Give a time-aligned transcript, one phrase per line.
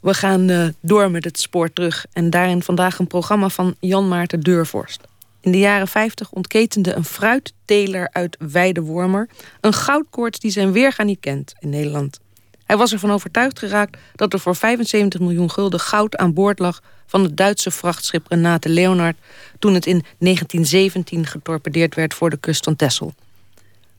[0.00, 4.08] We gaan uh, door met het spoor terug en daarin vandaag een programma van Jan
[4.08, 5.00] Maarten Deurvorst.
[5.40, 9.28] In de jaren 50 ontketende een fruitteler uit Weidewormer
[9.60, 12.20] een goudkoorts die zijn weerga niet kent in Nederland.
[12.64, 16.82] Hij was ervan overtuigd geraakt dat er voor 75 miljoen gulden goud aan boord lag
[17.06, 19.16] van het Duitse vrachtschip Renate Leonard
[19.58, 23.14] toen het in 1917 getorpedeerd werd voor de kust van Texel.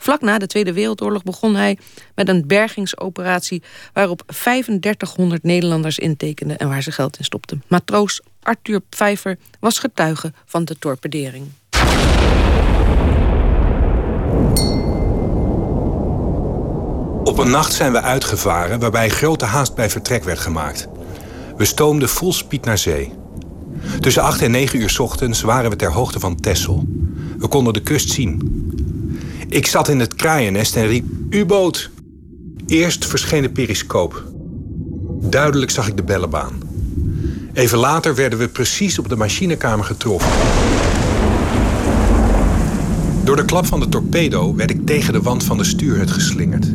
[0.02, 1.78] Vlak na de Tweede Wereldoorlog begon hij
[2.16, 3.64] met een bergingsoperatie
[3.94, 7.64] waarop 3500 Nederlanders intekenden en waar ze geld in stopten.
[7.68, 11.46] Matroos Arthur Pfeiffer was getuige van de torpedering.
[17.24, 20.88] Op een nacht zijn we uitgevaren waarbij grote haast bij vertrek werd gemaakt.
[21.58, 23.14] We stoomden vol speed naar zee.
[24.00, 26.86] Tussen 8 en 9 uur ochtends waren we ter hoogte van Texel.
[27.38, 28.60] We konden de kust zien.
[29.52, 31.90] Ik zat in het kraaiennest en riep U-boot.
[32.68, 34.24] Eerst verscheen de periscoop.
[35.22, 36.54] Duidelijk zag ik de bellenbaan.
[37.54, 40.32] Even later werden we precies op de machinekamer getroffen.
[43.24, 46.68] Door de klap van de torpedo werd ik tegen de wand van de stuurhut geslingerd.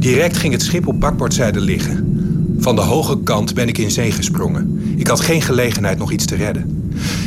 [0.00, 2.56] Direct ging het schip op bakboordzijde liggen.
[2.58, 4.94] Van de hoge kant ben ik in zee gesprongen.
[4.96, 6.83] Ik had geen gelegenheid nog iets te redden.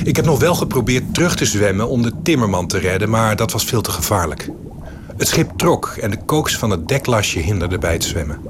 [0.08, 3.52] Ik heb nog wel geprobeerd terug te zwemmen om de timmerman te redden, maar dat
[3.52, 4.50] was veel te gevaarlijk.
[5.18, 8.42] Het schip trok en de kooks van het deklasje hinderden bij het zwemmen.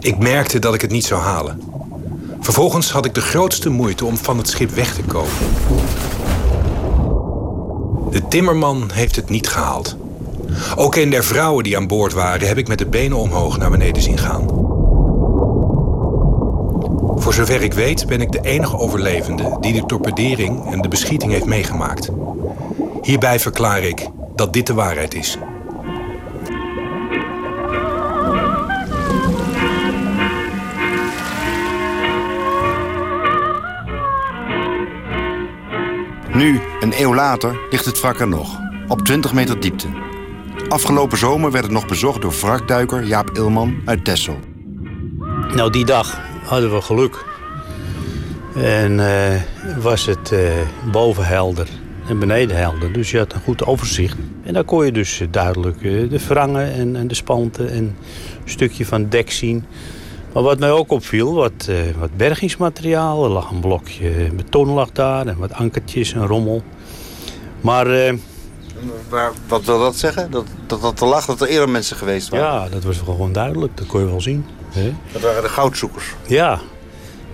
[0.00, 1.62] Ik merkte dat ik het niet zou halen.
[2.40, 5.32] Vervolgens had ik de grootste moeite om van het schip weg te komen.
[8.10, 9.96] De timmerman heeft het niet gehaald.
[10.76, 13.70] Ook een der vrouwen die aan boord waren heb ik met de benen omhoog naar
[13.70, 14.69] beneden zien gaan.
[17.20, 21.32] Voor zover ik weet ben ik de enige overlevende die de torpedering en de beschieting
[21.32, 22.08] heeft meegemaakt.
[23.02, 25.38] Hierbij verklaar ik dat dit de waarheid is.
[36.34, 39.86] Nu, een eeuw later, ligt het wrak er nog, op 20 meter diepte.
[40.68, 44.38] Afgelopen zomer werd het nog bezocht door wrakduiker Jaap Ilman uit Texel.
[45.54, 47.24] Nou, die dag hadden we geluk.
[48.54, 49.40] En uh,
[49.82, 50.50] was het uh,
[50.92, 51.68] boven helder
[52.08, 52.92] en beneden helder.
[52.92, 54.16] Dus je had een goed overzicht.
[54.42, 57.96] En dan kon je dus duidelijk uh, de wrangen en, en, de spanten en
[58.44, 59.64] een stukje van dek zien.
[60.32, 63.24] Maar wat mij ook opviel, wat, uh, wat bergingsmateriaal.
[63.24, 66.62] Er lag een blokje beton lag daar en wat ankertjes en rommel.
[67.60, 68.14] Maar...
[69.10, 70.30] Maar wat wil dat zeggen?
[70.30, 72.46] Dat, dat dat er lag, dat er eerder mensen geweest waren?
[72.46, 73.76] Ja, dat was gewoon duidelijk.
[73.76, 74.44] Dat kon je wel zien.
[75.12, 76.14] Dat waren de goudzoekers?
[76.26, 76.58] Ja.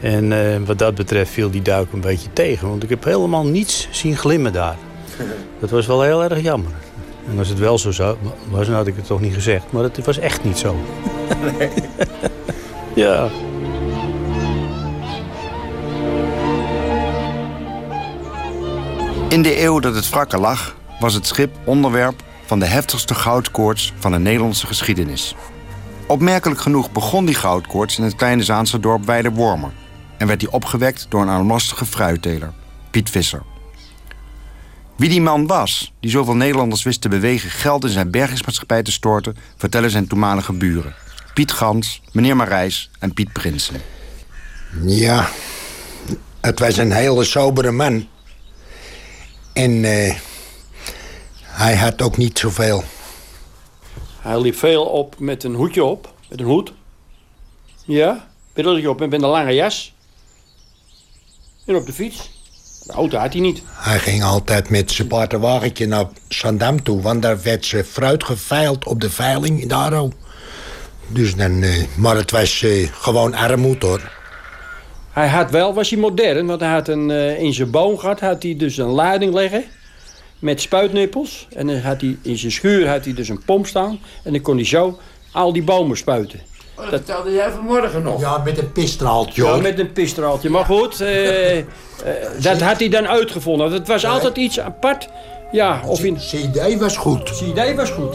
[0.00, 2.68] En uh, wat dat betreft viel die duik een beetje tegen.
[2.68, 4.76] Want ik heb helemaal niets zien glimmen daar.
[5.60, 6.72] Dat was wel heel erg jammer.
[7.30, 8.16] En als het wel zo zou,
[8.48, 9.64] was, dan had ik het toch niet gezegd.
[9.72, 10.76] Maar het was echt niet zo.
[11.58, 11.68] Nee.
[12.94, 13.28] Ja.
[19.28, 23.92] In de eeuw dat het wrakken lag, was het schip onderwerp van de heftigste goudkoorts
[23.98, 25.34] van de Nederlandse geschiedenis.
[26.08, 29.70] Opmerkelijk genoeg begon die goudkoorts in het kleine Zaanse dorp Weidewormer
[30.18, 32.52] en werd die opgewekt door een armlastige fruitteler,
[32.90, 33.42] Piet Visser.
[34.96, 38.92] Wie die man was, die zoveel Nederlanders wist te bewegen geld in zijn bergingsmaatschappij te
[38.92, 40.94] storten, vertellen zijn toenmalige buren.
[41.34, 43.82] Piet Gans, meneer Marijs en Piet Prinsen.
[44.82, 45.28] Ja,
[46.40, 48.08] het was een hele sobere man.
[49.52, 50.14] En uh,
[51.42, 52.84] hij had ook niet zoveel.
[54.26, 56.72] Hij liep veel op met een hoedje op, met een hoed.
[57.84, 59.94] Ja, brilletje op en met een lange jas.
[61.64, 62.30] En op de fiets.
[62.86, 63.62] De auto had hij niet.
[63.66, 67.00] Hij ging altijd met zijn zwarte wagentje naar Sandam toe...
[67.00, 70.10] want daar werd ze fruit geveild op de veiling in Daro.
[71.06, 74.10] Dus dan, uh, maar het was uh, gewoon armoed hoor.
[75.10, 78.20] Hij had wel, was hij modern, want hij had een, uh, in zijn boom gehad,
[78.20, 79.64] had hij dus een leiding leggen
[80.38, 81.46] met spuitnippels.
[81.54, 84.40] En dan had hij, in zijn schuur had hij dus een pomp staan en dan
[84.40, 84.98] kon hij zo
[85.32, 86.40] al die bomen spuiten.
[86.74, 88.20] Oh, dat, dat vertelde jij vanmorgen nog.
[88.20, 90.50] Ja, met een pistraaltje Ja, met een pistraaltje.
[90.50, 90.98] Maar goed,
[92.42, 93.72] dat had hij dan uitgevonden.
[93.72, 95.08] Het was altijd iets apart.
[95.52, 96.18] Ja, of in...
[96.32, 97.40] Idee was goed.
[97.40, 98.14] Idee was goed.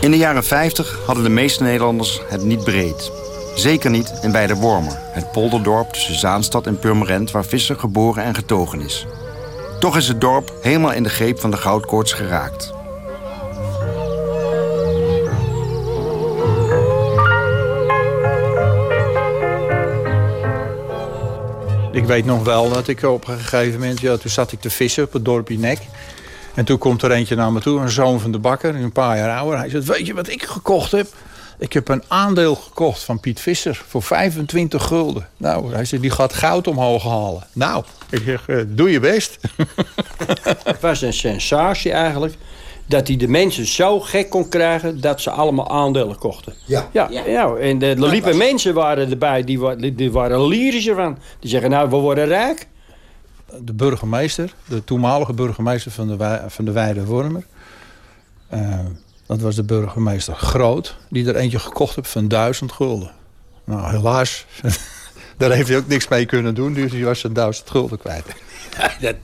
[0.00, 3.10] In de jaren 50 hadden de meeste Nederlanders het niet breed.
[3.56, 7.30] Zeker niet in Weidewormer, het polderdorp tussen Zaanstad en Purmerend...
[7.30, 9.06] waar Visser geboren en getogen is.
[9.80, 12.72] Toch is het dorp helemaal in de greep van de goudkoorts geraakt.
[21.92, 24.00] Ik weet nog wel dat ik op een gegeven moment...
[24.00, 25.78] Ja, toen zat ik te vissen op het dorpje Nek.
[26.54, 29.16] En toen komt er eentje naar me toe, een zoon van de bakker, een paar
[29.16, 29.58] jaar ouder.
[29.58, 31.06] Hij zegt, weet je wat ik gekocht heb?
[31.58, 35.28] Ik heb een aandeel gekocht van Piet Visser voor 25 gulden.
[35.36, 37.46] Nou, hij zegt, die gaat goud omhoog halen.
[37.52, 39.38] Nou, ik zeg, eh, doe je best.
[40.64, 42.34] Het was een sensatie eigenlijk
[42.86, 46.54] dat hij de mensen zo gek kon krijgen dat ze allemaal aandelen kochten.
[46.64, 46.88] Ja.
[46.92, 47.54] Ja, ja.
[47.54, 51.18] en de, er liepen mensen waren erbij die, die, waren lyrisch ervan.
[51.40, 52.66] Die zeggen, nou, we worden rijk.
[53.60, 57.46] De burgemeester, de toenmalige burgemeester van de, van de Weide Wormer...
[58.48, 58.78] eh,
[59.26, 63.10] dat was de burgemeester Groot, die er eentje gekocht heeft van 1000 gulden.
[63.64, 64.46] Nou, helaas,
[65.38, 68.24] daar heeft hij ook niks mee kunnen doen, dus hij was zijn 1000 gulden kwijt.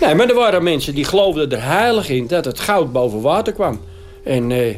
[0.00, 3.52] Nee, maar er waren mensen die geloofden er heilig in dat het goud boven water
[3.52, 3.80] kwam.
[4.24, 4.76] En eh,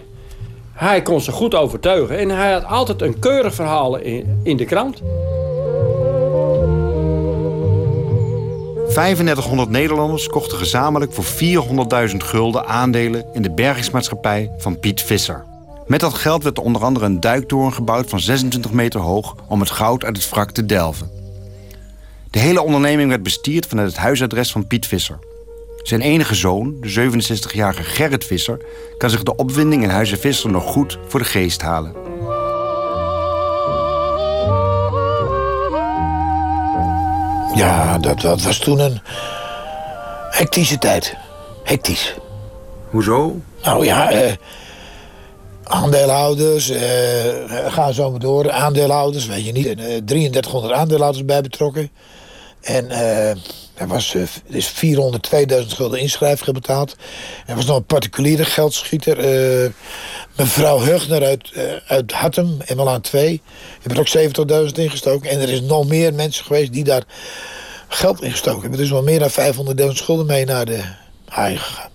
[0.72, 2.18] hij kon ze goed overtuigen.
[2.18, 5.02] En hij had altijd een keurig verhaal in, in de krant.
[8.92, 11.24] 3500 Nederlanders kochten gezamenlijk voor
[12.10, 15.44] 400.000 gulden aandelen in de bergingsmaatschappij van Piet Visser.
[15.86, 19.70] Met dat geld werd onder andere een duiktoren gebouwd van 26 meter hoog om het
[19.70, 21.10] goud uit het wrak te delven.
[22.30, 25.18] De hele onderneming werd bestierd vanuit het huisadres van Piet Visser.
[25.82, 28.60] Zijn enige zoon, de 67-jarige Gerrit Visser,
[28.98, 31.94] kan zich de opwinding in Huizen Visser nog goed voor de geest halen.
[37.54, 39.00] Ja, dat, dat was toen een
[40.30, 41.16] hectische tijd.
[41.64, 42.14] Hectisch.
[42.90, 43.40] Hoezo?
[43.62, 44.32] Nou ja, eh,
[45.64, 48.50] aandeelhouders, eh, gaan zo maar door.
[48.50, 49.66] Aandeelhouders, weet je niet.
[49.66, 51.90] En, eh, 3300 aandeelhouders bij betrokken.
[52.60, 53.36] En eh,
[53.82, 54.72] er was eh, er is
[55.64, 56.96] 402.000 gulden inschrijving betaald.
[57.46, 59.18] Er was nog een particuliere geldschieter.
[59.18, 59.70] eh,
[60.36, 63.26] mevrouw Hugner uit, eh, uit Hattem, Emmelaan 2.
[63.28, 63.40] Die
[63.82, 65.30] heeft er ook 70.000 ingestoken.
[65.30, 67.02] En er is nog meer mensen geweest die daar
[67.88, 68.78] geld ingestoken hebben.
[68.78, 70.82] Er is wel meer dan 500.000 schulden mee naar de
[71.28, 71.90] haai gegaan.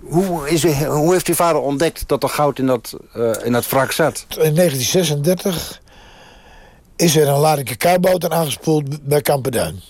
[0.00, 3.68] Hoe, is, hoe heeft uw vader ontdekt dat er goud in dat, eh, in dat
[3.68, 4.26] wrak zat?
[4.28, 5.80] In 1936
[6.96, 9.80] is er een lading cacaoboter aangespoeld bij Kampenduin.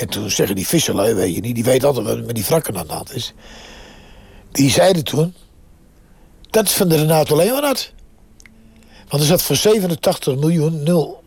[0.00, 2.78] En toen zeggen die visserlui, weet je niet, die weet altijd wat met die wrakken
[2.78, 3.34] aan de hand is.
[4.52, 5.34] Die zeiden toen,
[6.50, 7.92] dat is van de Renato Leonard.
[9.08, 11.22] Want er zat voor 87 miljoen 0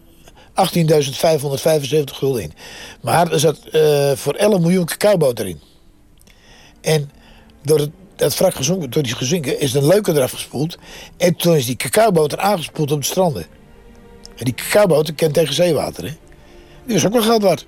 [0.50, 2.54] 18.575 gulden in.
[3.02, 5.62] Maar er zat eh, voor 11 miljoen cacaoboter in.
[6.82, 7.12] En
[7.64, 10.78] door het, dat wrak gezonken, door die gezinken is een leuke eraf gespoeld.
[11.18, 13.46] En toen is die cacaoboter aangespoeld op de stranden.
[14.36, 16.14] En die cacaoboter kent tegen zeewater, hè.
[16.86, 17.66] Die is ook wel geld waard.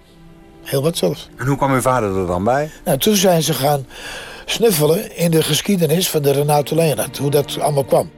[0.65, 1.29] Heel wat zelfs.
[1.35, 2.69] En hoe kwam uw vader er dan bij?
[2.85, 3.85] Nou, toen zijn ze gaan
[4.45, 7.17] snuffelen in de geschiedenis van de Renato Leonard.
[7.17, 8.09] Hoe dat allemaal kwam.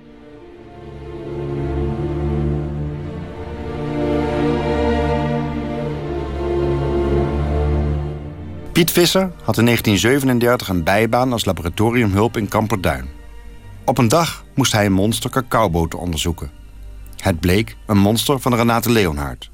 [8.71, 13.09] Piet Visser had in 1937 een bijbaan als laboratoriumhulp in Kamperduin.
[13.85, 16.51] Op een dag moest hij een monster cacaoboter onderzoeken.
[17.17, 19.49] Het bleek een monster van de Renate Leonhard.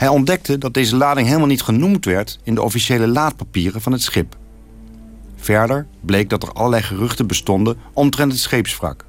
[0.00, 4.02] Hij ontdekte dat deze lading helemaal niet genoemd werd in de officiële laadpapieren van het
[4.02, 4.36] schip.
[5.36, 9.04] Verder bleek dat er allerlei geruchten bestonden omtrent het scheepswrak.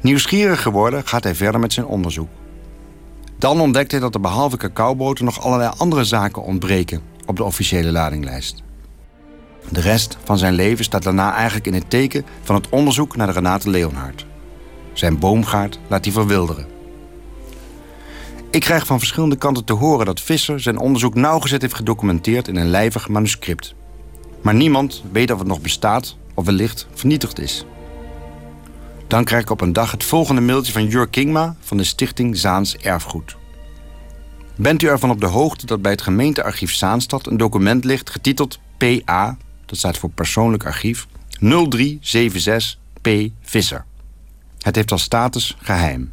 [0.00, 2.28] Nieuwsgierig geworden gaat hij verder met zijn onderzoek.
[3.38, 7.92] Dan ontdekte hij dat er behalve cacaoboter nog allerlei andere zaken ontbreken op de officiële
[7.92, 8.62] ladinglijst.
[9.68, 13.26] De rest van zijn leven staat daarna eigenlijk in het teken van het onderzoek naar
[13.26, 14.26] de Renate Leonhard.
[14.92, 16.79] Zijn boomgaard laat hij verwilderen.
[18.50, 22.56] Ik krijg van verschillende kanten te horen dat Visser zijn onderzoek nauwgezet heeft gedocumenteerd in
[22.56, 23.74] een lijvig manuscript.
[24.42, 27.64] Maar niemand weet of het nog bestaat of wellicht vernietigd is.
[29.06, 32.36] Dan krijg ik op een dag het volgende mailtje van Jur Kingma van de stichting
[32.36, 33.36] Zaans Erfgoed.
[34.56, 38.58] Bent u ervan op de hoogte dat bij het gemeentearchief Zaanstad een document ligt getiteld
[38.76, 41.06] PA, dat staat voor persoonlijk archief,
[41.38, 43.08] 0376 P.
[43.42, 43.84] Visser.
[44.58, 46.12] Het heeft als status geheim.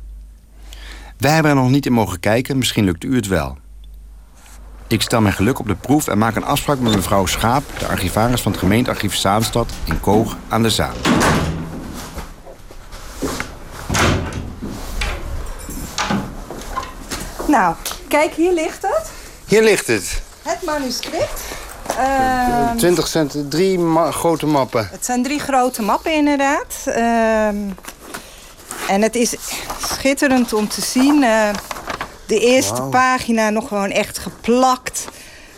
[1.18, 3.58] Wij hebben er nog niet in mogen kijken, misschien lukt u het wel.
[4.88, 7.88] Ik stel mijn geluk op de proef en maak een afspraak met mevrouw Schaap, de
[7.88, 10.94] archivaris van het gemeentearchief Zaanstad in Koog aan de Zaan.
[17.48, 17.76] Nou,
[18.08, 19.12] kijk, hier ligt het.
[19.46, 20.22] Hier ligt het.
[20.42, 21.42] Het manuscript.
[21.98, 24.88] Ehm, 20 cent, drie ma- grote mappen.
[24.92, 26.76] het zijn drie grote mappen, inderdaad.
[26.86, 27.56] Ehm,
[28.88, 29.36] en het is
[29.82, 31.24] schitterend om te zien.
[31.24, 31.50] eh,
[32.26, 35.08] de eerste pagina nog gewoon echt geplakt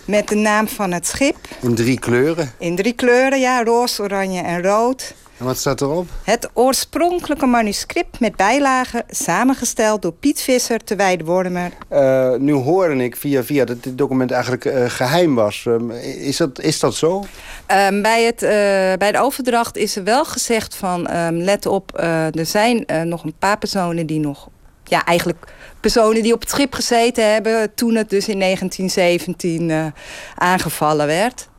[0.06, 1.36] met de naam van het schip.
[1.62, 2.54] In drie kleuren.
[2.58, 5.14] In drie kleuren, ja, roze, oranje en rood.
[5.40, 6.08] En wat staat erop?
[6.24, 9.04] Het oorspronkelijke manuscript met bijlagen...
[9.10, 11.72] samengesteld door Piet Visser te Weidewormer.
[11.92, 15.66] Uh, nu hoorde ik via via dat dit document eigenlijk uh, geheim was.
[15.68, 17.26] Um, is, dat, is dat zo?
[17.68, 18.50] Um, bij, het, uh,
[18.98, 21.16] bij de overdracht is er wel gezegd van...
[21.16, 21.98] Um, let op,
[22.36, 24.50] er zijn nog een paar personen die nog...
[24.84, 27.74] ja, eigenlijk personen die op het schip gezeten hebben...
[27.74, 29.94] toen het dus in 1917
[30.36, 31.50] aangevallen werd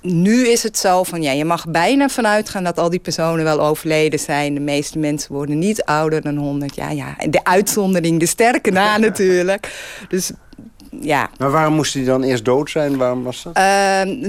[0.00, 3.44] nu is het zo van, ja, je mag bijna vanuit gaan dat al die personen
[3.44, 4.54] wel overleden zijn.
[4.54, 6.94] De meeste mensen worden niet ouder dan 100 jaar.
[6.94, 9.72] Ja, de uitzondering, de sterke na natuurlijk.
[10.08, 10.30] Dus
[11.00, 11.30] ja.
[11.38, 12.96] Maar waarom moest hij dan eerst dood zijn?
[12.96, 13.56] Waarom was dat?
[13.56, 13.62] Uh,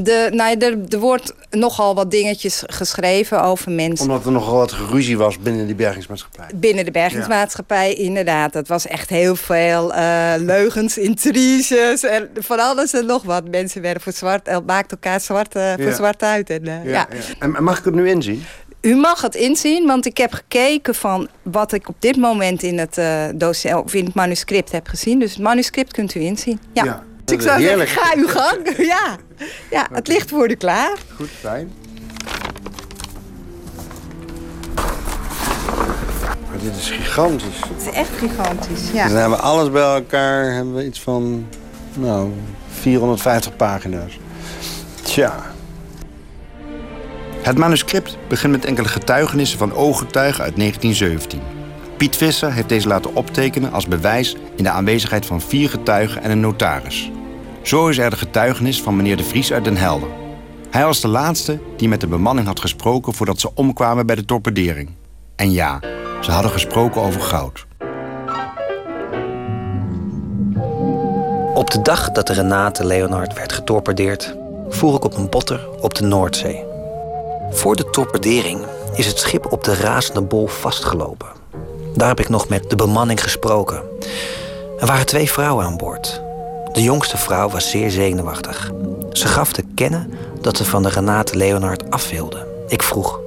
[0.04, 4.06] de, nou, er, er wordt nogal wat dingetjes geschreven over mensen.
[4.06, 6.46] Omdat er nogal wat ruzie was binnen die bergingsmaatschappij.
[6.56, 8.54] Binnen de bergingsmaatschappij, inderdaad.
[8.54, 13.50] Dat was echt heel veel uh, leugens, intriges en van alles en nog wat.
[13.50, 16.50] Mensen werden voor zwart, uh, maakten elkaar zwart, uh, voor zwart uit.
[16.50, 17.08] En, ja, ja.
[17.40, 18.44] En mag ik het nu inzien?
[18.82, 22.78] U mag het inzien, want ik heb gekeken van wat ik op dit moment in
[22.78, 25.20] het, uh, dossier, of in het manuscript heb gezien.
[25.20, 26.60] Dus het manuscript kunt u inzien.
[26.74, 26.84] Ja.
[26.84, 28.78] ja dus ik zou zeggen, ga uw gang.
[28.96, 29.18] ja.
[29.70, 30.98] ja, het ligt voor u klaar.
[31.16, 31.72] Goed, fijn.
[36.50, 37.60] Maar dit is gigantisch.
[37.68, 39.04] Het is echt gigantisch, ja.
[39.04, 41.48] Dus dan hebben we alles bij elkaar, hebben we iets van,
[41.94, 42.30] nou,
[42.70, 44.20] 450 pagina's.
[45.02, 45.58] Tja.
[47.42, 51.42] Het manuscript begint met enkele getuigenissen van ooggetuigen uit 1917.
[51.98, 56.32] Piet Visser heeft deze laten optekenen als bewijs in de aanwezigheid van vier getuigen en
[56.32, 57.12] een notaris.
[57.62, 60.10] Zo is er de getuigenis van meneer De Vries uit Den Helder.
[60.70, 64.26] Hij was de laatste die met de bemanning had gesproken voordat ze omkwamen bij de
[64.26, 64.90] torpedering.
[65.36, 65.80] En ja,
[66.22, 67.68] ze hadden gesproken over goud.
[71.54, 74.36] Op de dag dat de Renate Leonard werd getorpedeerd,
[74.70, 76.69] voer ik op een botter op de Noordzee.
[77.52, 81.28] Voor de torpedering is het schip op de razende bol vastgelopen.
[81.96, 83.82] Daar heb ik nog met de bemanning gesproken.
[84.80, 86.22] Er waren twee vrouwen aan boord.
[86.72, 88.72] De jongste vrouw was zeer zenuwachtig.
[89.12, 92.48] Ze gaf te kennen dat ze van de Renate Leonard af wilde.
[92.68, 93.20] Ik vroeg: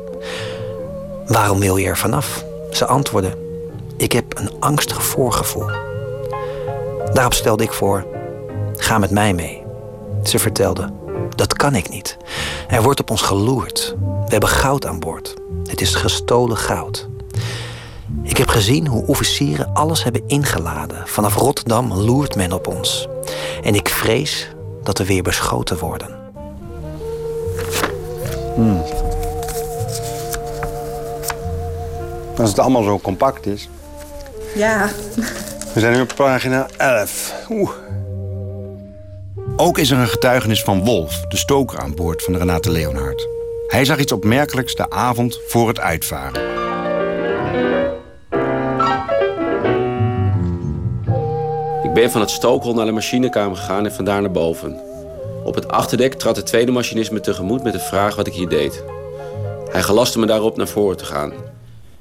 [1.26, 2.44] Waarom wil je er vanaf?
[2.70, 3.36] Ze antwoordde:
[3.96, 5.70] Ik heb een angstig voorgevoel.
[7.12, 8.06] Daarop stelde ik voor:
[8.76, 9.62] Ga met mij mee.
[10.22, 11.01] Ze vertelde:
[11.34, 12.16] Dat kan ik niet.
[12.68, 13.94] Er wordt op ons geloerd.
[14.00, 15.34] We hebben goud aan boord.
[15.64, 17.08] Het is gestolen goud.
[18.22, 21.08] Ik heb gezien hoe officieren alles hebben ingeladen.
[21.08, 23.08] Vanaf Rotterdam loert men op ons.
[23.62, 24.48] En ik vrees
[24.82, 26.20] dat we weer beschoten worden.
[28.54, 28.82] Hmm.
[32.36, 33.68] Als het allemaal zo compact is.
[34.54, 34.88] Ja.
[35.74, 37.34] We zijn nu op pagina 11.
[37.50, 37.70] Oeh.
[39.56, 43.28] Ook is er een getuigenis van Wolf, de stoker aan boord van de Renate Leonhard.
[43.66, 46.40] Hij zag iets opmerkelijks de avond voor het uitvaren.
[51.82, 54.80] Ik ben van het stookhol naar de machinekamer gegaan en vandaar naar boven.
[55.44, 58.48] Op het achterdek trad de tweede machinist me tegemoet met de vraag wat ik hier
[58.48, 58.84] deed.
[59.70, 61.32] Hij gelaste me daarop naar voren te gaan.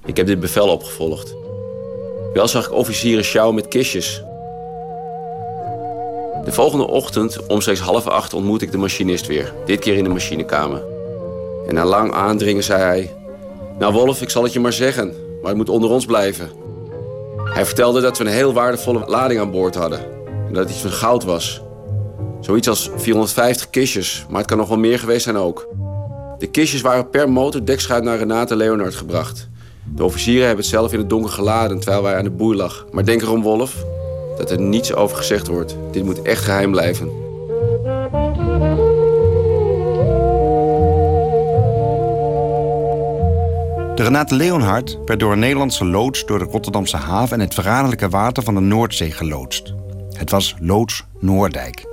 [0.06, 1.36] Ik heb dit bevel opgevolgd.
[2.34, 4.24] Wel zag ik officieren sjouwen met kistjes.
[6.44, 9.54] De volgende ochtend, omstreeks half acht, ontmoet ik de machinist weer.
[9.66, 10.84] Dit keer in de machinekamer.
[11.68, 13.16] En na lang aandringen zei hij...
[13.80, 16.50] Nou Wolf, ik zal het je maar zeggen, maar het moet onder ons blijven.
[17.44, 20.00] Hij vertelde dat we een heel waardevolle lading aan boord hadden.
[20.48, 21.62] En dat het iets van goud was.
[22.40, 25.68] Zoiets als 450 kistjes, maar het kan nog wel meer geweest zijn ook.
[26.38, 29.50] De kistjes waren per motordekschuit naar Renate Leonard gebracht.
[29.96, 32.86] De officieren hebben het zelf in het donker geladen terwijl wij aan de boei lag.
[32.92, 33.86] Maar denk erom, Wolf,
[34.42, 35.76] dat er niets over gezegd wordt.
[35.92, 37.10] Dit moet echt geheim blijven.
[43.96, 48.10] De Renate Leonhard werd door een Nederlandse loods door de Rotterdamse haven en het verraderlijke
[48.10, 49.74] water van de Noordzee geloodst.
[50.12, 51.84] Het was loods Noordijk.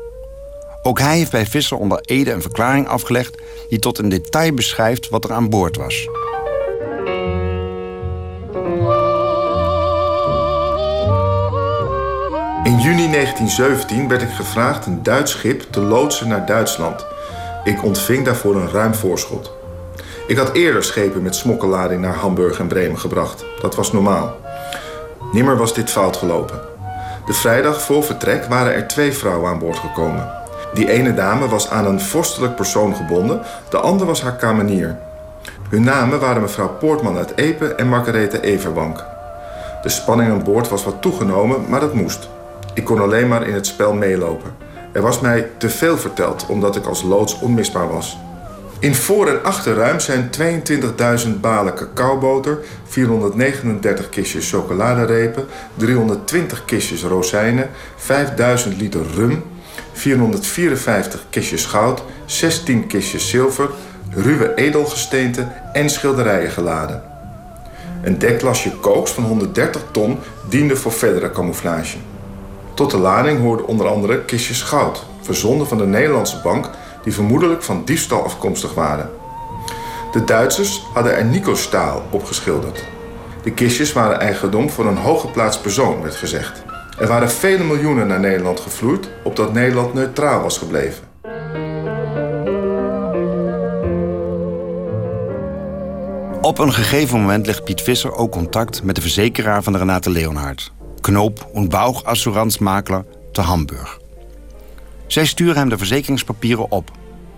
[0.82, 5.08] Ook hij heeft bij Visser onder Ede een verklaring afgelegd die tot in detail beschrijft
[5.08, 6.08] wat er aan boord was.
[12.78, 17.06] In juni 1917 werd ik gevraagd een Duits schip te loodsen naar Duitsland.
[17.64, 19.52] Ik ontving daarvoor een ruim voorschot.
[20.26, 23.44] Ik had eerder schepen met smokkellading naar Hamburg en Bremen gebracht.
[23.60, 24.36] Dat was normaal.
[25.32, 26.60] Nimmer was dit fout gelopen.
[27.26, 30.30] De vrijdag voor vertrek waren er twee vrouwen aan boord gekomen.
[30.74, 34.98] Die ene dame was aan een vorstelijk persoon gebonden, de andere was haar kamenier.
[35.68, 39.04] Hun namen waren mevrouw Poortman uit Epe en Margarethe Everbank.
[39.82, 42.28] De spanning aan boord was wat toegenomen, maar dat moest.
[42.78, 44.50] Ik kon alleen maar in het spel meelopen.
[44.92, 48.18] Er was mij te veel verteld omdat ik als loods onmisbaar was.
[48.78, 58.80] In voor- en achterruim zijn 22.000 balen cacaoboter, 439 kistjes chocoladerepen, 320 kistjes rozijnen, 5000
[58.80, 59.42] liter rum,
[59.92, 63.70] 454 kistjes goud, 16 kistjes zilver,
[64.10, 67.02] ruwe edelgesteente en schilderijen geladen.
[68.02, 70.18] Een deklasje kooks van 130 ton
[70.48, 71.96] diende voor verdere camouflage.
[72.78, 76.70] Tot de lading hoorden onder andere kistjes goud, verzonden van de Nederlandse bank
[77.02, 79.10] die vermoedelijk van diefstal afkomstig waren.
[80.12, 82.84] De Duitsers hadden er Nico-staal opgeschilderd.
[83.42, 86.62] De kistjes waren eigendom van een hooggeplaatst persoon, werd gezegd.
[86.98, 91.04] Er waren vele miljoenen naar Nederland gevloeid, opdat Nederland neutraal was gebleven.
[96.40, 100.76] Op een gegeven moment legt Piet Visser ook contact met de verzekeraar van Renate Leonhard.
[101.00, 104.00] Knoop- und Baucassuranzmakler te Hamburg.
[105.06, 106.90] Zij sturen hem de verzekeringspapieren op.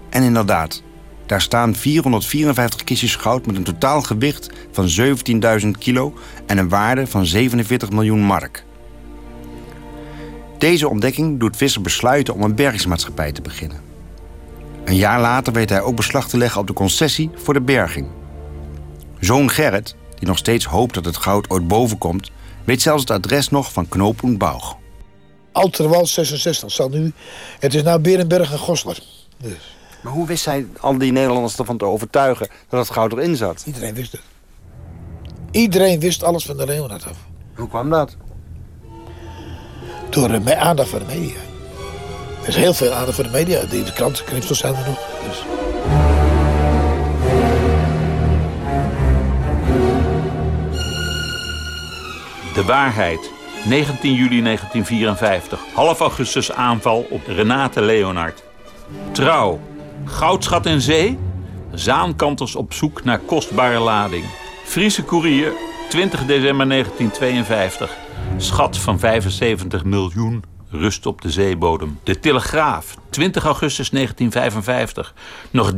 [0.08, 0.82] En inderdaad,
[1.26, 4.88] daar staan 454 kistjes goud met een totaal gewicht van
[5.62, 6.14] 17.000 kilo
[6.46, 8.64] en een waarde van 47 miljoen mark.
[10.58, 13.80] Deze ontdekking doet Visser besluiten om een bergingsmaatschappij te beginnen.
[14.84, 18.08] Een jaar later weet hij ook beslag te leggen op de concessie voor de berging.
[19.20, 22.30] Zoon Gerrit, die nog steeds hoopt dat het goud ooit boven komt,
[22.70, 24.76] weet zelfs het adres nog van Knoop und Bauch.
[25.52, 27.12] Alterwald 66 zal nu.
[27.58, 28.98] Het is nou Berenberg en Goslar.
[29.36, 29.76] Dus.
[30.00, 33.62] Maar hoe wist zij al die Nederlanders ervan te overtuigen dat het goud erin zat?
[33.66, 34.20] Iedereen wist het.
[35.50, 37.16] Iedereen wist alles van de Leonard af.
[37.54, 38.16] Hoe kwam dat?
[40.10, 41.38] Door uh, aandacht van de media.
[42.42, 43.64] Er is heel veel aandacht voor de media.
[43.64, 45.09] Die de krantenknipsels zijn er nog.
[52.60, 53.32] De waarheid.
[53.64, 55.60] 19 juli 1954.
[55.74, 58.44] Half augustus aanval op Renate Leonard.
[59.12, 59.60] Trouw.
[60.04, 61.18] Goudschat in zee.
[61.72, 64.24] Zaankanters op zoek naar kostbare lading.
[64.64, 65.52] Friese Courier.
[65.88, 67.96] 20 december 1952.
[68.36, 71.98] Schat van 75 miljoen rust op de zeebodem.
[72.04, 75.14] De Telegraaf, 20 augustus 1955.
[75.50, 75.72] Nog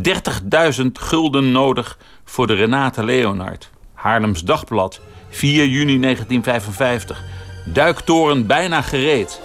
[0.80, 3.70] 30.000 gulden nodig voor de Renate Leonard.
[3.94, 5.00] Haarlems Dagblad,
[5.32, 7.24] 4 juni 1955.
[7.64, 9.40] Duiktoren bijna gereed.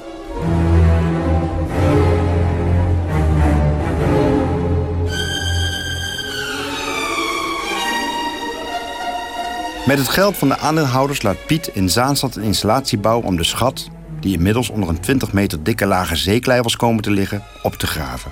[9.87, 13.43] Met het geld van de aandeelhouders laat Piet in Zaanstad een installatie bouwen om de
[13.43, 17.73] schat, die inmiddels onder een 20 meter dikke lage zeeklei was komen te liggen, op
[17.73, 18.31] te graven.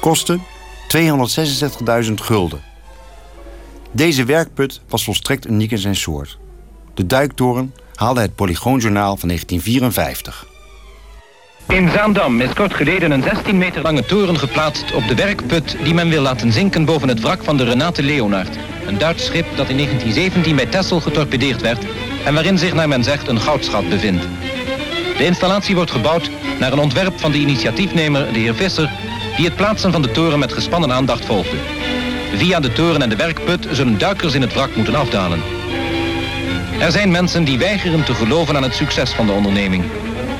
[0.00, 0.42] Kosten
[2.06, 2.60] 266.000 gulden.
[3.92, 6.39] Deze werkput was volstrekt uniek in zijn soort.
[7.00, 10.46] De duiktoren haalde het Polygoonjournaal van 1954.
[11.68, 15.94] In Zaandam is kort geleden een 16 meter lange toren geplaatst op de werkput die
[15.94, 18.58] men wil laten zinken boven het wrak van de Renate Leonard.
[18.86, 21.84] Een Duits schip dat in 1917 bij Texel getorpedeerd werd
[22.24, 24.24] en waarin zich naar men zegt een goudschat bevindt.
[25.16, 28.90] De installatie wordt gebouwd naar een ontwerp van de initiatiefnemer, de heer Visser,
[29.36, 31.56] die het plaatsen van de toren met gespannen aandacht volgde.
[32.34, 35.59] Via de toren en de werkput zullen duikers in het wrak moeten afdalen.
[36.80, 39.84] Er zijn mensen die weigeren te geloven aan het succes van de onderneming.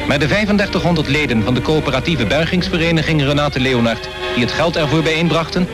[0.07, 5.69] Maar de 3500 leden van de coöperatieve bergingsvereniging Renate Leonard, die het geld ervoor bijeenbrachten,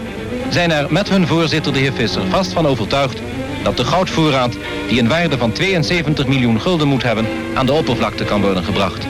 [0.49, 3.21] zijn er met hun voorzitter de heer Visser vast van overtuigd
[3.63, 4.57] dat de goudvoorraad,
[4.89, 9.07] die een waarde van 72 miljoen gulden moet hebben, aan de oppervlakte kan worden gebracht.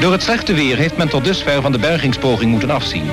[0.00, 3.10] Door het slechte weer heeft men tot dusver van de bergingspoging moeten afzien.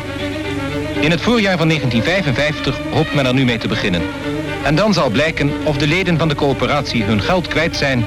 [0.99, 4.01] In het voorjaar van 1955 hoopt men er nu mee te beginnen.
[4.65, 8.05] En dan zal blijken of de leden van de coöperatie hun geld kwijt zijn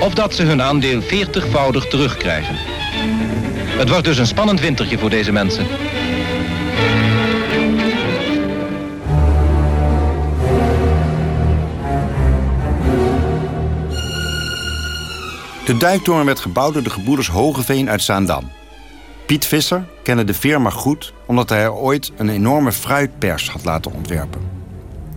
[0.00, 2.56] of dat ze hun aandeel 40voudig terugkrijgen.
[3.78, 5.66] Het wordt dus een spannend wintertje voor deze mensen.
[15.64, 18.50] De duiktoren werd gebouwd door de gebroeders Hogeveen uit Zaandam.
[19.26, 23.92] Piet Visser kende de firma goed omdat hij er ooit een enorme fruitpers had laten
[23.92, 24.55] ontwerpen.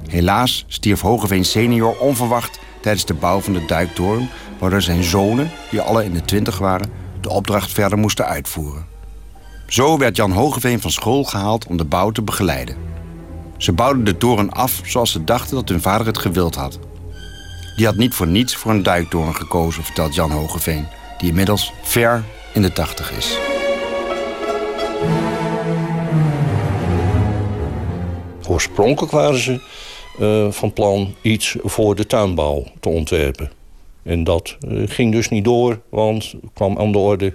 [0.09, 5.81] Helaas stierf Hogeveen senior onverwacht tijdens de bouw van de duiktoren, waardoor zijn zonen, die
[5.81, 6.91] alle in de twintig waren,
[7.21, 8.85] de opdracht verder moesten uitvoeren.
[9.67, 12.75] Zo werd Jan Hogeveen van school gehaald om de bouw te begeleiden.
[13.57, 16.79] Ze bouwden de toren af zoals ze dachten dat hun vader het gewild had.
[17.75, 22.23] Die had niet voor niets voor een duiktoren gekozen, vertelt Jan Hogeveen, die inmiddels ver
[22.53, 23.37] in de tachtig is.
[28.47, 29.61] Oorspronkelijk waren ze
[30.19, 33.51] uh, van plan iets voor de tuinbouw te ontwerpen.
[34.03, 37.34] En dat ging dus niet door, want kwam aan de orde,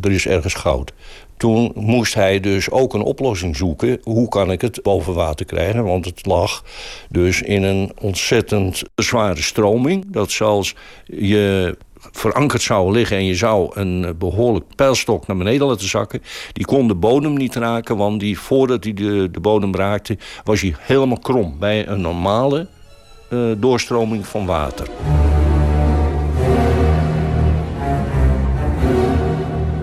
[0.00, 0.92] er is ergens goud.
[1.36, 4.00] Toen moest hij dus ook een oplossing zoeken.
[4.02, 5.84] Hoe kan ik het boven water krijgen?
[5.84, 6.64] Want het lag
[7.08, 10.04] dus in een ontzettend zware stroming.
[10.08, 11.76] Dat zelfs je
[12.12, 16.22] verankerd zou liggen en je zou een behoorlijk pijlstok naar beneden laten zakken.
[16.52, 20.60] Die kon de bodem niet raken, want die, voordat hij de, de bodem raakte, was
[20.60, 22.66] hij helemaal krom bij een normale
[23.30, 24.86] uh, doorstroming van water.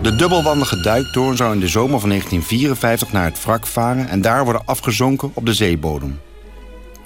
[0.02, 4.44] De dubbelwandige duiktoren zou in de zomer van 1954 naar het wrak varen en daar
[4.44, 6.20] worden afgezonken op de zeebodem.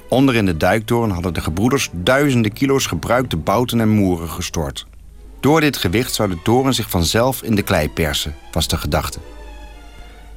[0.09, 4.85] Onder in de duiktoren hadden de gebroeders duizenden kilo's gebruikte bouten en moeren gestort.
[5.39, 9.19] Door dit gewicht zou de toren zich vanzelf in de klei persen, was de gedachte.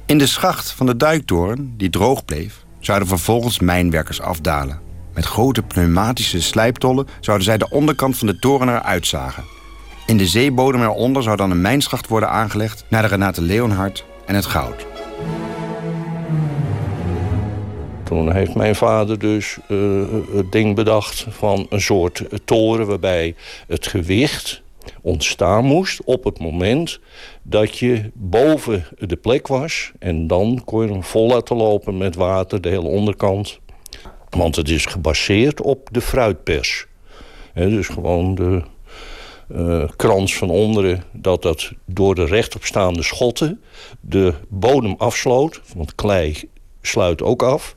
[0.05, 4.79] In de schacht van de duiktoren, die droog bleef, zouden vervolgens mijnwerkers afdalen.
[5.13, 9.43] Met grote pneumatische slijptollen zouden zij de onderkant van de toren eruit zagen.
[10.05, 14.35] In de zeebodem eronder zou dan een mijnschacht worden aangelegd naar de Renate Leonhard en
[14.35, 14.85] het goud.
[18.03, 23.35] Toen heeft mijn vader dus uh, het ding bedacht van een soort toren waarbij
[23.67, 24.62] het gewicht
[25.01, 26.99] ontstaan moest op het moment
[27.43, 29.91] dat je boven de plek was.
[29.99, 33.59] En dan kon je hem vol laten lopen met water, de hele onderkant.
[34.29, 36.87] Want het is gebaseerd op de fruitpers.
[37.53, 38.63] dus gewoon de
[39.51, 41.03] uh, krans van onderen...
[41.11, 43.61] dat dat door de rechtopstaande schotten
[44.01, 45.61] de bodem afsloot.
[45.75, 46.49] Want klei
[46.81, 47.75] sluit ook af.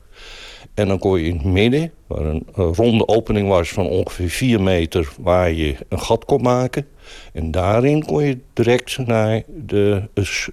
[0.75, 4.29] En dan kon je in het midden, waar een, een ronde opening was van ongeveer
[4.29, 5.13] 4 meter...
[5.21, 6.87] waar je een gat kon maken...
[7.33, 10.03] En daarin kon je direct naar de,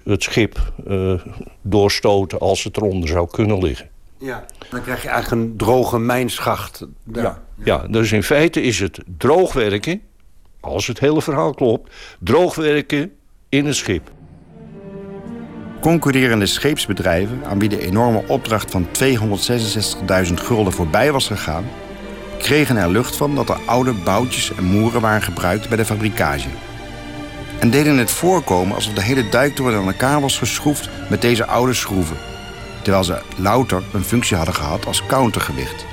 [0.04, 1.20] het schip uh,
[1.62, 3.88] doorstoten als het eronder zou kunnen liggen.
[4.18, 6.86] Ja, dan krijg je eigenlijk een droge mijnschacht.
[7.12, 10.00] Ja, ja, dus in feite is het droogwerken,
[10.60, 13.12] als het hele verhaal klopt, droogwerken
[13.48, 14.10] in het schip.
[15.80, 21.64] Concurrerende scheepsbedrijven, aan wie de enorme opdracht van 266.000 gulden voorbij was gegaan,
[22.44, 26.48] kregen er lucht van dat er oude boutjes en moeren waren gebruikt bij de fabrikage.
[27.58, 31.74] En deden het voorkomen alsof de hele duiktoren aan elkaar was geschroefd met deze oude
[31.74, 32.16] schroeven.
[32.82, 35.84] Terwijl ze louter een functie hadden gehad als countergewicht.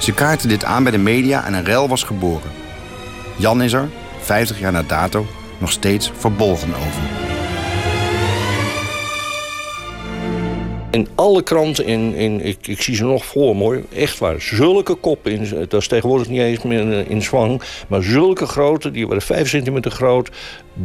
[0.00, 2.50] Ze kaarten dit aan bij de media en een rel was geboren.
[3.36, 3.88] Jan is er,
[4.20, 5.26] 50 jaar na dato,
[5.58, 7.31] nog steeds verbolgen over.
[10.92, 14.40] In alle kranten, in, in, ik, ik zie ze nog voor mooi, echt waar.
[14.40, 17.62] Zulke koppen, in, dat is tegenwoordig niet eens meer in zwang.
[17.88, 20.30] Maar zulke grote, die waren 5 centimeter groot.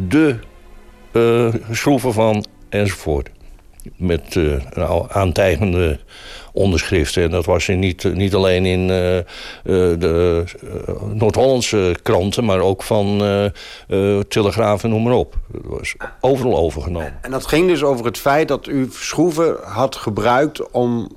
[0.08, 0.36] De
[1.12, 3.30] uh, schroeven van enzovoort.
[3.96, 6.00] Met uh, nou, aantijgende
[6.52, 7.22] onderschriften.
[7.22, 8.88] En dat was niet, niet alleen in uh,
[9.98, 10.44] de
[11.12, 13.22] Noord-Hollandse kranten, maar ook van
[14.28, 15.34] Telegraaf en noem maar op.
[15.52, 17.18] Dat was overal overgenomen.
[17.22, 21.10] En dat ging dus over het feit dat u schroeven had gebruikt om,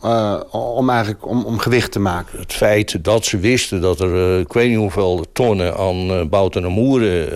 [0.51, 2.39] om, eigenlijk, om, om gewicht te maken.
[2.39, 6.71] Het feit dat ze wisten dat er ik weet niet hoeveel tonnen aan bouten en
[6.71, 7.29] moeren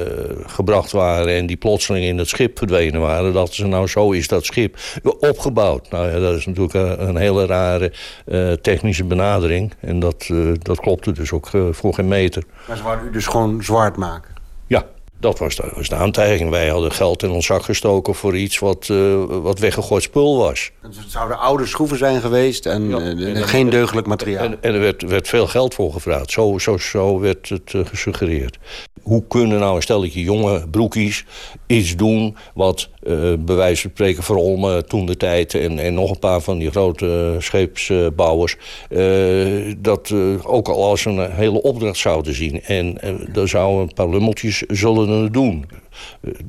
[0.45, 1.35] gebracht waren...
[1.35, 3.33] en die plotseling in het schip verdwenen waren...
[3.33, 4.77] dat ze nou zo is dat schip
[5.19, 5.89] opgebouwd.
[5.89, 7.91] Nou ja, dat is natuurlijk een hele rare
[8.25, 9.73] uh, technische benadering.
[9.79, 12.43] En dat, uh, dat klopte dus ook uh, voor geen meter.
[12.67, 14.33] Maar ze wouden u dus gewoon zwart maken?
[14.67, 14.85] Ja,
[15.19, 16.49] dat was de, was de aantijging.
[16.49, 18.87] Wij hadden geld in ons zak gestoken voor iets wat,
[19.27, 20.71] wat weggegooid spul was.
[20.87, 24.45] Dus het zouden oude schroeven zijn geweest en, ja, en geen deugdelijk materiaal?
[24.45, 26.31] En, en, er werd, werd veel geld voor gevraagd.
[26.31, 28.57] Zo, zo, zo werd het gesuggereerd
[29.05, 31.25] hoe kunnen nou een stelletje jonge broekies
[31.67, 32.37] iets doen...
[32.53, 35.53] wat uh, bij wijze van spreken Verolmen toen de tijd...
[35.53, 38.55] En, en nog een paar van die grote scheepsbouwers...
[38.89, 42.63] Uh, dat uh, ook al als een hele opdracht zouden zien.
[42.63, 42.97] En
[43.33, 45.65] er zouden een paar lummeltjes zullen het doen.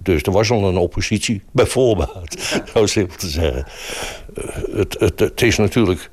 [0.02, 2.40] Dus er was al een oppositie, bijvoorbeeld,
[2.74, 3.66] zo simpel te zeggen.
[4.72, 6.10] Het, het, het is natuurlijk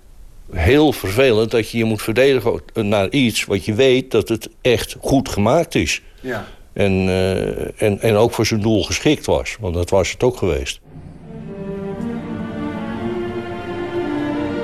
[0.52, 4.96] heel vervelend dat je je moet verdedigen naar iets wat je weet dat het echt
[5.00, 6.02] goed gemaakt is.
[6.22, 6.48] Ja.
[6.74, 10.38] En, uh, en, en ook voor zijn doel geschikt was, want dat was het ook
[10.38, 10.82] geweest.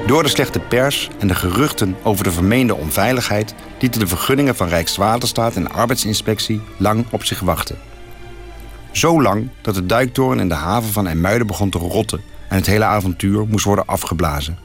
[0.09, 3.55] Door de slechte pers en de geruchten over de vermeende onveiligheid...
[3.79, 7.77] lieten de vergunningen van Rijkswaterstaat en arbeidsinspectie lang op zich wachten.
[8.91, 12.21] Zo lang dat de duiktoren in de haven van IJmuiden begon te rotten...
[12.49, 14.57] en het hele avontuur moest worden afgeblazen.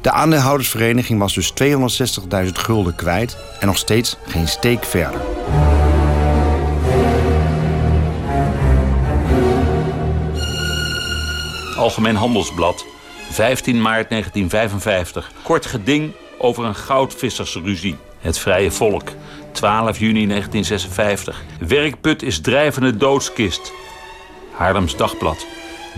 [0.00, 5.20] De aandeelhoudersvereniging was dus 260.000 gulden kwijt en nog steeds geen steek verder.
[11.82, 12.86] Algemeen Handelsblad,
[13.30, 15.32] 15 maart 1955.
[15.42, 17.96] Kort geding over een goudvissersruzie.
[18.18, 19.08] Het vrije volk.
[19.52, 21.42] 12 juni 1956.
[21.58, 23.72] Werkput is drijvende doodskist.
[24.52, 25.46] Haarlems Dagblad.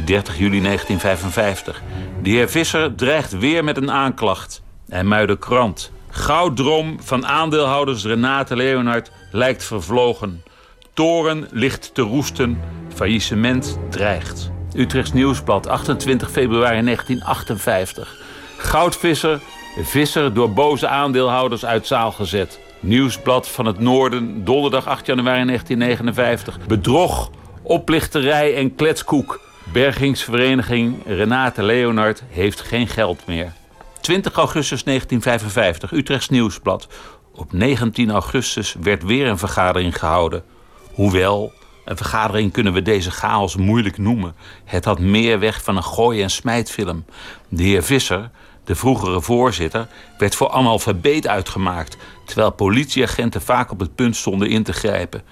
[0.04, 1.82] 30 juli 1955.
[2.22, 4.62] De heer Visser dreigt weer met een aanklacht.
[4.88, 5.92] En Muiden Krant.
[6.10, 10.42] Gouddrom van aandeelhouders Renate Leonard lijkt vervlogen.
[10.94, 12.60] Toren ligt te roesten.
[12.94, 14.53] Faillissement dreigt.
[14.74, 18.16] Utrechts Nieuwsblad, 28 februari 1958.
[18.56, 19.40] Goudvisser,
[19.82, 22.60] visser door boze aandeelhouders uit zaal gezet.
[22.80, 26.66] Nieuwsblad van het Noorden, donderdag 8 januari 1959.
[26.66, 27.30] Bedrog,
[27.62, 29.40] oplichterij en kletskoek.
[29.72, 33.52] Bergingsvereniging Renate Leonard heeft geen geld meer.
[34.00, 36.88] 20 augustus 1955, Utrechts Nieuwsblad.
[37.34, 40.42] Op 19 augustus werd weer een vergadering gehouden.
[40.94, 41.52] Hoewel,
[41.84, 44.34] een vergadering kunnen we deze chaos moeilijk noemen.
[44.64, 47.04] Het had meer weg van een gooi- en smijtfilm.
[47.48, 48.30] De heer Visser,
[48.64, 49.86] de vroegere voorzitter,
[50.18, 55.22] werd voor analfabeet uitgemaakt, terwijl politieagenten vaak op het punt stonden in te grijpen.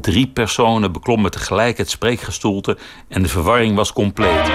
[0.00, 4.46] Drie personen beklommen tegelijk het spreekgestoelte en de verwarring was compleet.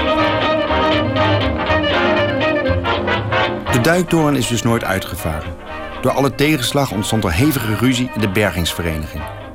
[3.71, 5.55] De duiktoren is dus nooit uitgevaren.
[6.01, 9.46] Door alle tegenslag ontstond er hevige ruzie in de bergingsvereniging.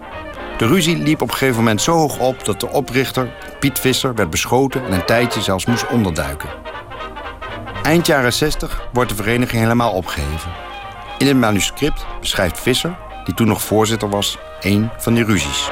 [0.58, 4.14] De ruzie liep op een gegeven moment zo hoog op dat de oprichter, Piet Visser,
[4.14, 6.48] werd beschoten en een tijdje zelfs moest onderduiken.
[7.82, 10.50] Eind jaren 60 wordt de vereniging helemaal opgeheven.
[11.18, 15.70] In het manuscript beschrijft Visser, die toen nog voorzitter was, een van die ruzies.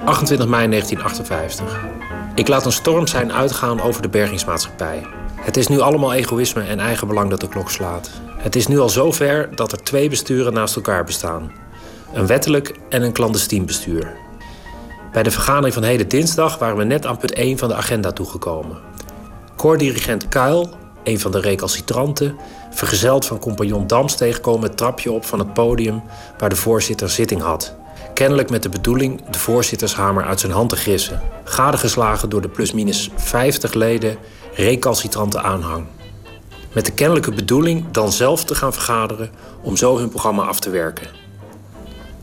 [0.00, 1.80] ...28 mei 1958.
[2.34, 5.06] Ik laat een storm zijn uitgaan over de bergingsmaatschappij.
[5.50, 8.10] Het is nu allemaal egoïsme en eigenbelang dat de klok slaat.
[8.36, 11.52] Het is nu al zover dat er twee besturen naast elkaar bestaan.
[12.12, 14.16] Een wettelijk en een clandestien bestuur.
[15.12, 18.12] Bij de vergadering van heden dinsdag waren we net aan punt 1 van de agenda
[18.12, 18.78] toegekomen.
[19.56, 20.70] Koordirigent Kuil,
[21.04, 22.36] een van de recalcitranten,
[22.70, 26.02] vergezeld van compagnon Damsteeg, komen het trapje op van het podium
[26.38, 27.74] waar de voorzitter zitting had.
[28.20, 31.20] Kennelijk met de bedoeling de voorzittershamer uit zijn hand te gissen.
[31.44, 34.18] Gadegeslagen door de plusminus 50 leden
[34.54, 35.86] recalcitrante aanhang.
[36.72, 39.30] Met de kennelijke bedoeling dan zelf te gaan vergaderen
[39.62, 41.06] om zo hun programma af te werken.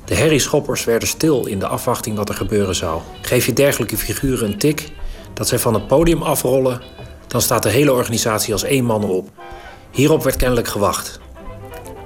[0.05, 3.01] De herrieschoppers werden stil in de afwachting wat er gebeuren zou.
[3.21, 4.91] Geef je dergelijke figuren een tik
[5.33, 6.81] dat zij van het podium afrollen,
[7.27, 9.29] dan staat de hele organisatie als één man op.
[9.91, 11.19] Hierop werd kennelijk gewacht.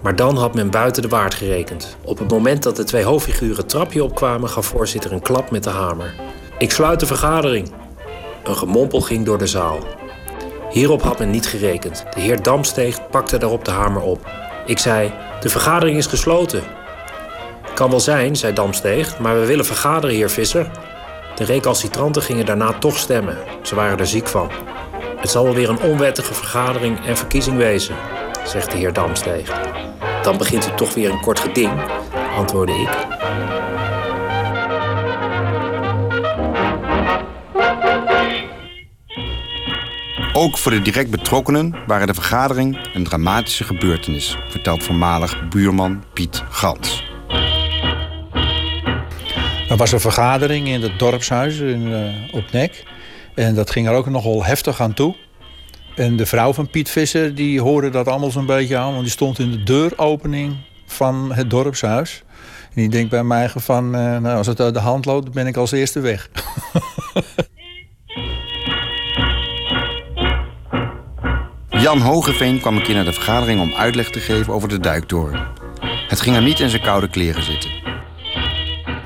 [0.02, 1.98] Maar dan had men buiten de waard gerekend.
[2.04, 5.64] Op het moment dat de twee hoofdfiguren het trapje opkwamen, gaf voorzitter een klap met
[5.64, 6.14] de hamer.
[6.58, 7.72] Ik sluit de vergadering.
[8.44, 9.80] Een gemompel ging door de zaal.
[10.70, 12.06] Hierop had men niet gerekend.
[12.14, 14.30] De heer Damsteeg pakte daarop de hamer op.
[14.66, 16.64] Ik zei: De vergadering is gesloten.
[17.74, 20.72] Kan wel zijn, zei Damsteeg, maar we willen vergaderen, heer Visser.
[21.36, 23.38] De recalcitranten gingen daarna toch stemmen.
[23.62, 24.50] Ze waren er ziek van.
[25.18, 27.96] Het zal wel weer een onwettige vergadering en verkiezing wezen,
[28.46, 29.52] zegt de heer Damsteeg.
[30.24, 31.72] Dan begint u toch weer een kort geding,
[32.36, 33.20] antwoordde ik.
[40.34, 46.44] Ook voor de direct betrokkenen waren de vergadering een dramatische gebeurtenis, vertelt voormalig buurman Piet
[46.50, 47.10] Gans.
[49.70, 52.84] Er was een vergadering in het dorpshuis in, uh, op Nek.
[53.36, 55.16] En dat ging er ook nogal heftig aan toe.
[55.96, 58.92] En de vrouw van Piet Visser die hoorde dat allemaal zo'n beetje aan.
[58.92, 62.24] Want die stond in de deuropening van het dorpshuis.
[62.64, 65.48] En die denkt bij mij van, uh, nou, als het uit de hand loopt, ben
[65.48, 66.30] ik als eerste weg.
[71.70, 75.48] Jan Hogeveen kwam een keer naar de vergadering om uitleg te geven over de duiktoren.
[76.08, 77.70] Het ging hem niet in zijn koude kleren zitten.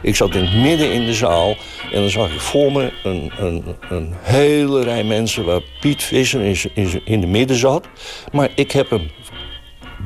[0.06, 1.56] Ik zat in het midden in de zaal
[1.92, 6.42] en dan zag ik voor me een, een, een hele rij mensen waar Piet Visser
[6.74, 7.88] in, in, de midden zat.
[8.32, 9.12] Maar ik heb hem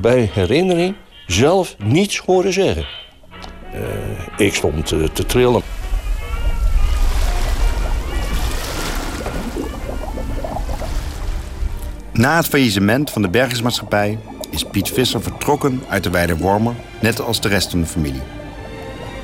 [0.00, 0.94] bij herinnering
[1.26, 2.86] zelf niets horen zeggen.
[3.74, 5.62] Uh, ik stond te, te trillen.
[12.12, 14.18] Na het faillissement van de bergingsmaatschappij
[14.50, 18.39] is Piet Visser vertrokken uit de Weide Wormer, net als de rest van de familie.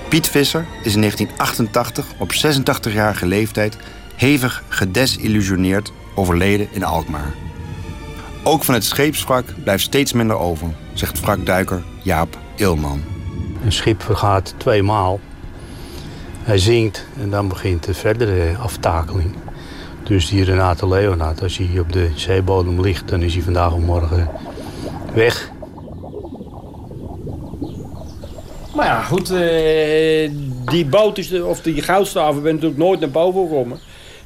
[0.09, 3.77] Piet Visser is in 1988 op 86-jarige leeftijd
[4.15, 7.35] hevig gedesillusioneerd overleden in Alkmaar.
[8.43, 13.03] Ook van het scheepswrak blijft steeds minder over, zegt wrakduiker Jaap Ilman.
[13.65, 15.21] Een schip vergaat twee maal.
[16.43, 19.35] Hij zinkt en dan begint de verdere aftakeling.
[20.03, 23.81] Dus die Renate Leonard, als hij op de zeebodem ligt, dan is hij vandaag of
[23.81, 24.29] morgen
[25.15, 25.51] weg.
[28.77, 30.31] Maar ja, goed, uh,
[30.71, 33.79] die boot is, of die goudstaven ben natuurlijk nooit naar boven gekomen.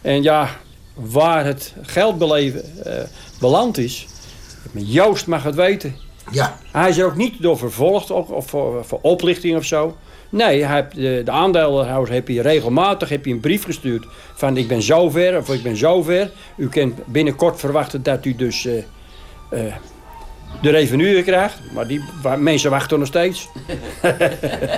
[0.03, 0.49] En ja,
[0.95, 2.93] waar het geld beleven, uh,
[3.41, 4.07] beland is.
[4.73, 5.97] Joost mag het weten.
[6.31, 6.57] Ja.
[6.73, 9.97] Hij is er ook niet door vervolgd of, of voor, voor, oplichting of zo.
[10.29, 14.57] Nee, hij heeft, de, de aandeelhouder heb je regelmatig heb je een brief gestuurd van
[14.57, 16.31] ik ben zover of ik ben zover.
[16.57, 19.61] U kunt binnenkort verwachten dat u dus uh,
[20.61, 21.59] de revenue krijgt.
[21.73, 22.05] Maar die
[22.39, 23.49] mensen wachten nog steeds.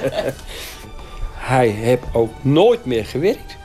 [1.52, 3.56] hij heeft ook nooit meer gewerkt.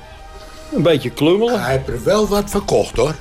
[0.74, 1.62] Een beetje klungelen.
[1.62, 3.16] Hij heeft er wel wat verkocht hoor.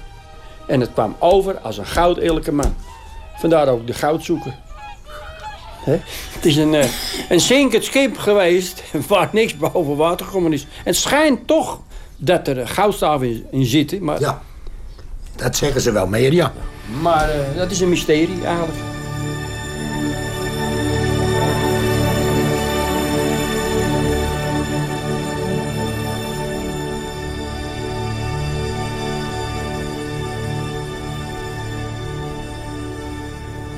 [0.67, 2.75] En het kwam over als een goud eerlijke man.
[3.37, 4.55] Vandaar ook de goud zoeken.
[5.85, 5.99] He?
[6.35, 6.85] Het is een, uh,
[7.29, 10.67] een zinkend schip geweest waar niks boven water gekomen is.
[10.85, 11.81] Het schijnt toch
[12.17, 14.05] dat er goudstaven in, in zitten.
[14.05, 14.21] Maar...
[14.21, 14.43] Ja,
[15.37, 16.53] dat zeggen ze wel meer, ja.
[17.01, 18.96] Maar uh, dat is een mysterie eigenlijk.